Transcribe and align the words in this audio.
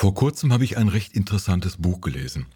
Vor 0.00 0.14
kurzem 0.14 0.50
habe 0.50 0.64
ich 0.64 0.78
ein 0.78 0.88
recht 0.88 1.12
interessantes 1.12 1.76
Buch 1.76 2.00
gelesen. 2.00 2.46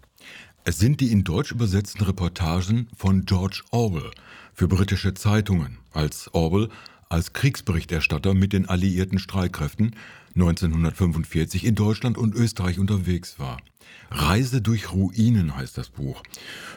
Es 0.63 0.79
sind 0.79 0.99
die 0.99 1.11
in 1.11 1.23
Deutsch 1.23 1.51
übersetzten 1.51 2.03
Reportagen 2.03 2.87
von 2.97 3.25
George 3.25 3.61
Orwell 3.69 4.09
für 4.55 4.67
britische 4.67 5.13
Zeitungen, 5.13 5.77
als 5.91 6.33
Orwell 6.33 6.69
als 7.07 7.33
Kriegsberichterstatter 7.33 8.33
mit 8.33 8.51
den 8.51 8.67
alliierten 8.67 9.19
Streitkräften 9.19 9.95
1945 10.33 11.65
in 11.65 11.75
Deutschland 11.75 12.17
und 12.17 12.33
Österreich 12.33 12.79
unterwegs 12.79 13.37
war. 13.37 13.57
Reise 14.09 14.63
durch 14.63 14.91
Ruinen 14.91 15.55
heißt 15.55 15.77
das 15.77 15.89
Buch. 15.89 16.23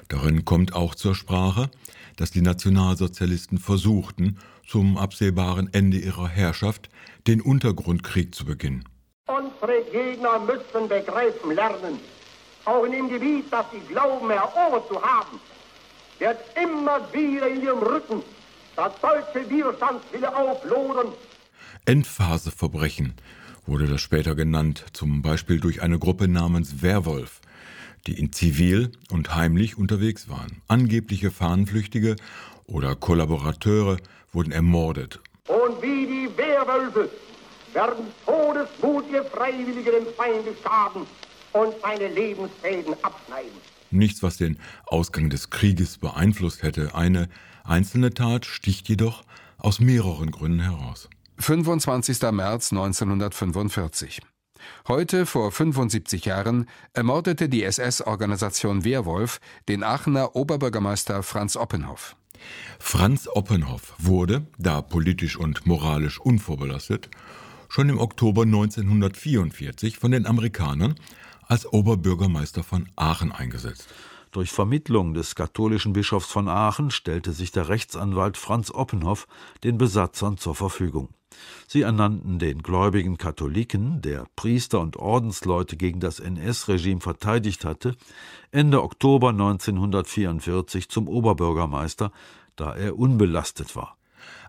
Darin 0.08 0.44
kommt 0.44 0.74
auch 0.74 0.94
zur 0.94 1.14
Sprache, 1.14 1.70
dass 2.16 2.30
die 2.30 2.42
Nationalsozialisten 2.42 3.56
versuchten, 3.56 4.36
zum 4.66 4.98
absehbaren 4.98 5.72
Ende 5.72 5.96
ihrer 5.96 6.28
Herrschaft 6.28 6.90
den 7.26 7.40
Untergrundkrieg 7.40 8.34
zu 8.34 8.44
beginnen. 8.44 8.84
Unsere 9.28 9.82
Gegner 9.92 10.38
müssen 10.38 10.88
begreifen 10.88 11.54
lernen, 11.54 12.00
auch 12.64 12.84
in 12.84 12.92
dem 12.92 13.08
Gebiet, 13.10 13.44
das 13.50 13.66
sie 13.70 13.80
glauben 13.80 14.30
erobert 14.30 14.88
zu 14.88 15.02
haben, 15.02 15.38
wird 16.18 16.38
immer 16.56 17.00
wieder 17.12 17.46
in 17.46 17.62
ihrem 17.62 17.80
Rücken 17.80 18.22
der 18.74 18.90
deutsche 19.02 19.50
Widerstandswille 19.50 20.34
auflodern. 20.34 21.12
Endphaseverbrechen 21.84 23.14
wurde 23.66 23.86
das 23.86 24.00
später 24.00 24.34
genannt, 24.34 24.86
zum 24.94 25.20
Beispiel 25.20 25.60
durch 25.60 25.82
eine 25.82 25.98
Gruppe 25.98 26.26
namens 26.26 26.80
Werwolf, 26.80 27.42
die 28.06 28.18
in 28.18 28.32
Zivil 28.32 28.92
und 29.10 29.34
heimlich 29.34 29.76
unterwegs 29.76 30.30
waren. 30.30 30.62
Angebliche 30.68 31.30
Fahnenflüchtige 31.30 32.16
oder 32.66 32.96
Kollaborateure 32.96 33.98
wurden 34.32 34.52
ermordet. 34.52 35.20
Und 35.48 35.82
wie 35.82 36.06
die 36.06 36.30
Werwölfe 36.36 37.10
werden 37.74 38.06
todesmutige 38.24 39.24
Freiwillige 39.24 39.90
dem 39.90 40.06
Feinde 40.16 40.54
schaden 40.62 41.02
und 41.52 41.74
seine 41.82 42.08
Lebensfäden 42.08 42.94
abschneiden. 43.02 43.52
Nichts, 43.90 44.22
was 44.22 44.36
den 44.36 44.58
Ausgang 44.86 45.30
des 45.30 45.50
Krieges 45.50 45.98
beeinflusst 45.98 46.62
hätte. 46.62 46.94
Eine 46.94 47.28
einzelne 47.64 48.12
Tat 48.12 48.44
sticht 48.44 48.88
jedoch 48.88 49.22
aus 49.58 49.80
mehreren 49.80 50.30
Gründen 50.30 50.60
heraus. 50.60 51.08
25. 51.38 52.20
März 52.32 52.72
1945. 52.72 54.20
Heute, 54.88 55.24
vor 55.24 55.52
75 55.52 56.24
Jahren, 56.24 56.68
ermordete 56.92 57.48
die 57.48 57.62
SS-Organisation 57.62 58.84
Wehrwolf 58.84 59.40
den 59.68 59.82
Aachener 59.84 60.34
Oberbürgermeister 60.34 61.22
Franz 61.22 61.56
Oppenhoff. 61.56 62.16
Franz 62.78 63.28
Oppenhoff 63.28 63.94
wurde, 63.98 64.46
da 64.58 64.82
politisch 64.82 65.36
und 65.36 65.66
moralisch 65.66 66.20
unvorbelastet, 66.20 67.08
schon 67.68 67.88
im 67.88 67.98
Oktober 67.98 68.42
1944 68.42 69.98
von 69.98 70.10
den 70.10 70.26
Amerikanern 70.26 70.94
als 71.42 71.70
Oberbürgermeister 71.72 72.62
von 72.62 72.88
Aachen 72.96 73.32
eingesetzt. 73.32 73.88
Durch 74.30 74.50
Vermittlung 74.50 75.14
des 75.14 75.34
katholischen 75.34 75.94
Bischofs 75.94 76.30
von 76.30 76.48
Aachen 76.48 76.90
stellte 76.90 77.32
sich 77.32 77.50
der 77.50 77.68
Rechtsanwalt 77.68 78.36
Franz 78.36 78.70
Oppenhoff 78.70 79.26
den 79.64 79.78
Besatzern 79.78 80.36
zur 80.36 80.54
Verfügung. 80.54 81.08
Sie 81.66 81.82
ernannten 81.82 82.38
den 82.38 82.62
gläubigen 82.62 83.16
Katholiken, 83.16 84.02
der 84.02 84.26
Priester 84.34 84.80
und 84.80 84.96
Ordensleute 84.96 85.76
gegen 85.76 86.00
das 86.00 86.20
NS-Regime 86.20 87.00
verteidigt 87.00 87.64
hatte, 87.64 87.96
Ende 88.50 88.82
Oktober 88.82 89.30
1944 89.30 90.88
zum 90.88 91.08
Oberbürgermeister, 91.08 92.12
da 92.56 92.74
er 92.74 92.98
unbelastet 92.98 93.76
war. 93.76 93.97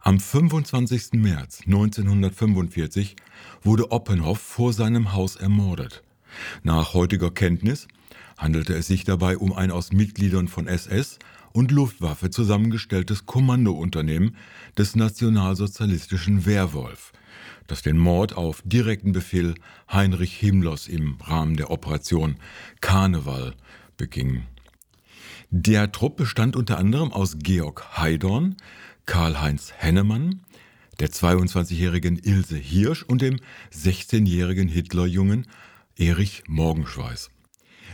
Am 0.01 0.19
25. 0.19 1.13
März 1.13 1.61
1945 1.65 3.15
wurde 3.61 3.91
Oppenhoff 3.91 4.39
vor 4.39 4.73
seinem 4.73 5.13
Haus 5.13 5.35
ermordet. 5.35 6.03
Nach 6.63 6.93
heutiger 6.93 7.31
Kenntnis 7.31 7.87
handelte 8.37 8.73
es 8.73 8.87
sich 8.87 9.03
dabei 9.03 9.37
um 9.37 9.53
ein 9.53 9.71
aus 9.71 9.91
Mitgliedern 9.91 10.47
von 10.47 10.67
SS 10.67 11.19
und 11.51 11.71
Luftwaffe 11.71 12.29
zusammengestelltes 12.29 13.25
Kommandounternehmen 13.25 14.35
des 14.77 14.95
nationalsozialistischen 14.95 16.45
Wehrwolf, 16.45 17.11
das 17.67 17.81
den 17.81 17.97
Mord 17.97 18.37
auf 18.37 18.61
direkten 18.63 19.11
Befehl 19.11 19.55
Heinrich 19.91 20.35
Himmlers 20.35 20.87
im 20.87 21.17
Rahmen 21.21 21.57
der 21.57 21.71
Operation 21.71 22.37
Karneval 22.81 23.55
beging. 23.97 24.43
Der 25.51 25.91
Trupp 25.91 26.17
bestand 26.17 26.55
unter 26.55 26.77
anderem 26.77 27.11
aus 27.11 27.37
Georg 27.39 27.97
Heidorn, 27.97 28.55
Karl-Heinz 29.09 29.73
Hennemann, 29.75 30.41
der 30.99 31.09
22-jährigen 31.09 32.19
Ilse 32.19 32.57
Hirsch 32.57 33.01
und 33.01 33.23
dem 33.23 33.39
16-jährigen 33.73 34.67
Hitlerjungen 34.67 35.47
Erich 35.97 36.43
Morgenschweiß. 36.47 37.31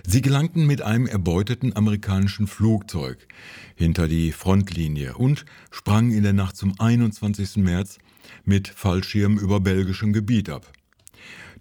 Sie 0.05 0.21
gelangten 0.21 0.67
mit 0.67 0.81
einem 0.81 1.07
erbeuteten 1.07 1.73
amerikanischen 1.73 2.47
Flugzeug 2.47 3.29
hinter 3.75 4.09
die 4.09 4.33
Frontlinie 4.33 5.15
und 5.15 5.45
sprangen 5.71 6.11
in 6.11 6.23
der 6.23 6.33
Nacht 6.33 6.57
zum 6.57 6.77
21. 6.77 7.63
März 7.63 7.99
mit 8.43 8.67
Fallschirm 8.67 9.37
über 9.37 9.61
belgischem 9.61 10.11
Gebiet 10.11 10.49
ab. 10.49 10.69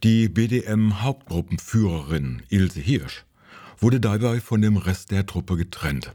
Die 0.02 0.28
BDM-Hauptgruppenführerin 0.28 2.42
Ilse 2.48 2.80
Hirsch 2.80 3.24
wurde 3.78 4.00
dabei 4.00 4.40
von 4.40 4.60
dem 4.60 4.76
Rest 4.76 5.12
der 5.12 5.26
Truppe 5.26 5.56
getrennt, 5.56 6.12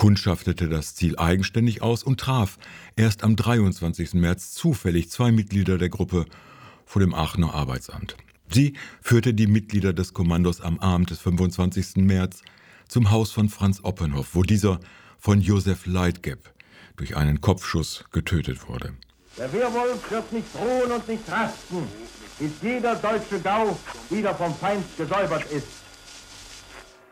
kundschaftete 0.00 0.70
das 0.70 0.94
Ziel 0.94 1.18
eigenständig 1.18 1.82
aus 1.82 2.02
und 2.02 2.18
traf 2.18 2.56
erst 2.96 3.22
am 3.22 3.36
23. 3.36 4.14
März 4.14 4.52
zufällig 4.52 5.10
zwei 5.10 5.30
Mitglieder 5.30 5.76
der 5.76 5.90
Gruppe 5.90 6.24
vor 6.86 7.00
dem 7.00 7.12
Aachener 7.12 7.52
Arbeitsamt. 7.52 8.16
Sie 8.48 8.72
führte 9.02 9.34
die 9.34 9.46
Mitglieder 9.46 9.92
des 9.92 10.14
Kommandos 10.14 10.62
am 10.62 10.78
Abend 10.80 11.10
des 11.10 11.18
25. 11.18 11.96
März 11.96 12.40
zum 12.88 13.10
Haus 13.10 13.30
von 13.30 13.50
Franz 13.50 13.80
Oppenhoff, 13.82 14.28
wo 14.32 14.42
dieser 14.42 14.80
von 15.18 15.42
Josef 15.42 15.84
Leitgeb 15.84 16.50
durch 16.96 17.14
einen 17.14 17.42
Kopfschuss 17.42 18.06
getötet 18.10 18.66
wurde. 18.66 18.94
Der 19.36 19.52
Wehrwolf 19.52 20.10
wird 20.10 20.32
nicht 20.32 20.48
ruhen 20.54 20.92
und 20.92 21.06
nicht 21.08 21.30
rasten, 21.30 21.86
bis 22.38 22.52
jeder 22.62 22.94
deutsche 22.94 23.38
Gau 23.38 23.78
wieder 24.08 24.34
vom 24.34 24.54
Feind 24.54 24.82
gesäubert 24.96 25.44
ist. 25.52 25.79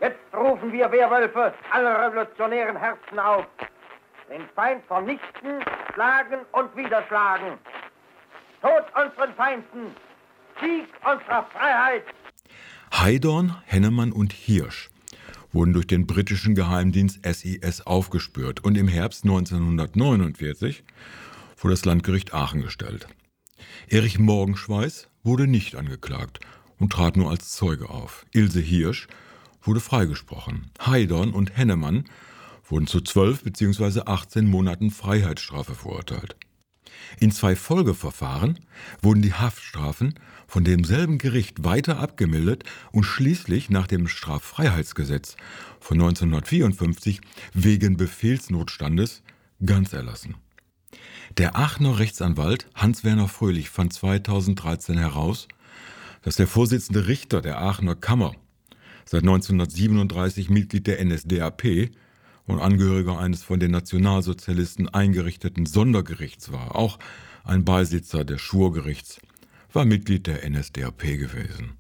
Jetzt 0.01 0.19
rufen 0.33 0.73
wir 0.73 0.91
Wehrwölfe 0.93 1.53
alle 1.71 1.89
revolutionären 1.89 2.77
Herzen 2.77 3.19
auf. 3.19 3.47
Den 4.31 4.43
Feind 4.55 4.85
vernichten, 4.87 5.61
schlagen 5.93 6.41
und 6.53 6.77
wieder 6.77 7.03
schlagen. 7.09 7.59
Tod 8.61 8.85
unseren 8.95 9.35
Feinden, 9.35 9.95
Sieg 10.61 10.89
unserer 11.05 11.47
Freiheit. 11.53 12.05
Heidorn, 12.93 13.57
Hennemann 13.67 14.13
und 14.13 14.33
Hirsch 14.33 14.91
wurden 15.53 15.73
durch 15.73 15.87
den 15.87 16.07
britischen 16.07 16.55
Geheimdienst 16.55 17.21
SIS 17.25 17.87
aufgespürt 17.87 18.63
und 18.65 18.77
im 18.77 18.87
Herbst 18.87 19.25
1949 19.25 20.85
vor 21.57 21.71
das 21.71 21.85
Landgericht 21.85 22.35
Aachen 22.35 22.63
gestellt. 22.63 23.09
Erich 23.89 24.19
Morgenschweiß 24.19 25.09
wurde 25.23 25.47
nicht 25.47 25.75
angeklagt 25.75 26.41
und 26.79 26.93
trat 26.93 27.17
nur 27.17 27.31
als 27.31 27.53
Zeuge 27.53 27.89
auf. 27.89 28.27
Ilse 28.33 28.61
Hirsch 28.61 29.09
wurde 29.63 29.81
freigesprochen. 29.81 30.71
Heidorn 30.85 31.33
und 31.33 31.57
Hennemann 31.57 32.05
wurden 32.65 32.87
zu 32.87 33.01
zwölf 33.01 33.43
bzw. 33.43 34.03
18 34.07 34.47
Monaten 34.47 34.91
Freiheitsstrafe 34.91 35.75
verurteilt. 35.75 36.37
In 37.21 37.31
zwei 37.31 37.57
Folgeverfahren 37.57 38.59
wurden 39.03 39.23
die 39.23 39.35
Haftstrafen 39.35 40.15
von 40.47 40.65
demselben 40.65 41.19
Gericht 41.19 41.65
weiter 41.65 41.99
abgemildert 41.99 42.65
und 42.93 43.05
schließlich 43.05 43.71
nach 43.71 43.87
dem 43.87 44.09
Straffreiheitsgesetz 44.09 45.37
von 45.81 46.01
1954 46.01 47.21
wegen 47.53 47.97
Befehlsnotstandes 47.97 49.23
ganz 49.65 49.93
erlassen. 49.93 50.37
Der 51.37 51.57
Aachener 51.57 51.99
Rechtsanwalt 51.99 52.69
Hans-Werner 52.75 53.29
Fröhlich 53.29 53.69
fand 53.69 53.93
2013 53.93 54.97
heraus, 54.97 55.49
dass 56.23 56.37
der 56.37 56.47
Vorsitzende 56.47 57.07
Richter 57.07 57.43
der 57.43 57.61
Aachener 57.61 57.95
Kammer, 57.95 58.35
seit 59.09 59.23
1937 59.23 60.51
Mitglied 60.51 60.87
der 60.87 61.05
NSDAP, 61.05 61.91
und 62.49 62.61
Angehöriger 62.61 63.19
eines 63.19 63.43
von 63.43 63.61
den 63.61 63.71
Nationalsozialisten 63.71 64.89
eingerichteten 64.89 65.67
Sondergerichts 65.67 66.51
war. 66.51 66.75
Auch 66.75 66.99
ein 67.45 67.65
Beisitzer 67.65 68.25
des 68.25 68.41
Schwurgerichts 68.41 69.21
war 69.73 69.85
Mitglied 69.85 70.27
der 70.27 70.49
NSDAP 70.49 71.03
gewesen. 71.03 71.78